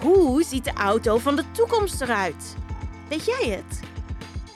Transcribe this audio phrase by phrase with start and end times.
[0.00, 2.56] Hoe ziet de auto van de toekomst eruit?
[3.08, 3.80] Weet jij het?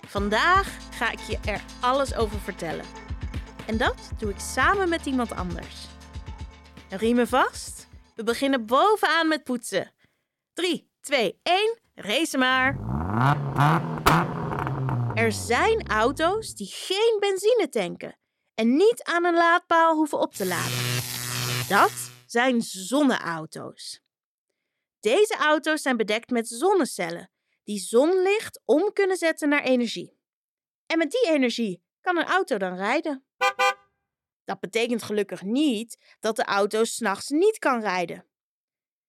[0.06, 2.84] Vandaag ga ik je er alles over vertellen.
[3.66, 5.86] En dat doe ik samen met iemand anders.
[6.88, 7.88] Riemen vast.
[8.14, 9.92] We beginnen bovenaan met poetsen.
[10.52, 12.78] 3, 2, 1, race maar.
[15.14, 18.18] Er zijn auto's die geen benzine tanken
[18.54, 21.02] en niet aan een laadpaal hoeven op te laden.
[21.68, 24.03] Dat zijn zonneauto's.
[25.04, 27.30] Deze auto's zijn bedekt met zonnecellen
[27.64, 30.18] die zonlicht om kunnen zetten naar energie.
[30.86, 33.24] En met die energie kan een auto dan rijden.
[34.44, 38.26] Dat betekent gelukkig niet dat de auto s'nachts niet kan rijden.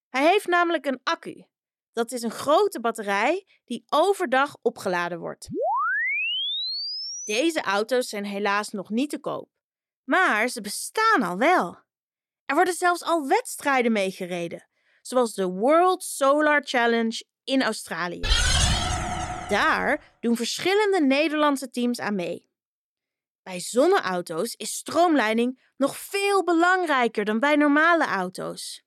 [0.09, 1.45] Hij heeft namelijk een accu.
[1.91, 5.48] Dat is een grote batterij die overdag opgeladen wordt.
[7.23, 9.50] Deze auto's zijn helaas nog niet te koop,
[10.03, 11.77] maar ze bestaan al wel.
[12.45, 14.70] Er worden zelfs al wedstrijden meegereden,
[15.08, 18.22] zoals de World Solar Challenge in Australië.
[19.50, 22.50] Daar doen verschillende Nederlandse teams aan mee.
[23.44, 28.83] Bij zonneauto's is stroomleiding nog veel belangrijker dan bij normale auto's.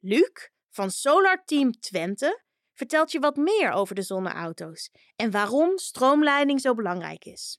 [0.00, 6.60] Luc van Solar Team Twente vertelt je wat meer over de zonneauto's en waarom stroomleiding
[6.60, 7.58] zo belangrijk is.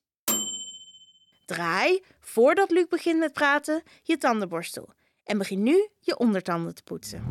[1.46, 4.94] Draai, voordat Luc begint met praten, je tandenborstel
[5.26, 7.24] en begin nu je ondertanden te poetsen.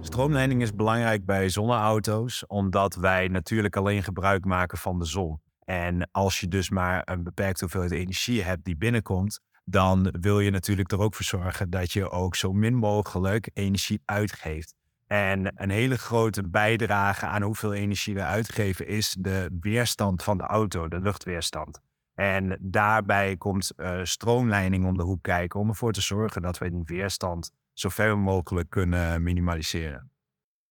[0.00, 5.40] Stroomleiding is belangrijk bij zonneauto's, omdat wij natuurlijk alleen gebruik maken van de zon.
[5.64, 10.50] En als je dus maar een beperkte hoeveelheid energie hebt die binnenkomt, dan wil je
[10.50, 14.74] natuurlijk er ook voor zorgen dat je ook zo min mogelijk energie uitgeeft.
[15.06, 20.44] En een hele grote bijdrage aan hoeveel energie we uitgeven is de weerstand van de
[20.44, 21.80] auto, de luchtweerstand.
[22.16, 26.70] En daarbij komt uh, stroomleiding om de hoek kijken om ervoor te zorgen dat we
[26.70, 30.10] die weerstand zo ver mogelijk kunnen minimaliseren.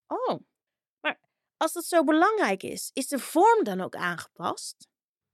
[0.08, 0.40] Oh,
[1.02, 1.20] maar
[1.58, 4.88] als dat zo belangrijk is, is de vorm dan ook aangepast?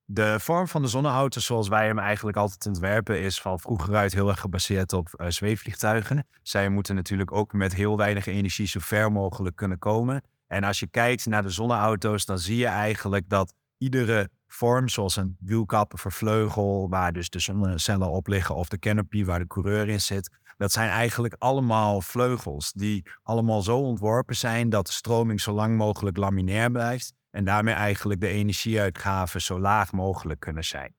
[0.06, 4.14] De vorm van de zonneauto zoals wij hem eigenlijk altijd ontwerpen is van vroeger uit
[4.14, 6.28] heel erg gebaseerd op uh, zweefvliegtuigen.
[6.42, 10.24] Zij moeten natuurlijk ook met heel weinig energie zo ver mogelijk kunnen komen.
[10.48, 15.16] En als je kijkt naar de zonneauto's, dan zie je eigenlijk dat iedere vorm, zoals
[15.16, 19.48] een wielkap of vleugel, waar dus de zonnecellen op liggen, of de canopy waar de
[19.48, 24.92] coureur in zit, dat zijn eigenlijk allemaal vleugels die allemaal zo ontworpen zijn dat de
[24.92, 30.64] stroming zo lang mogelijk laminair blijft en daarmee eigenlijk de energieuitgaven zo laag mogelijk kunnen
[30.64, 30.96] zijn.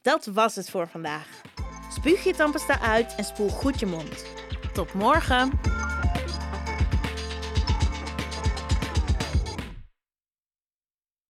[0.00, 1.26] Dat was het voor vandaag.
[1.90, 4.24] Spuug je tandpasta uit en spoel goed je mond.
[4.72, 5.89] Tot morgen!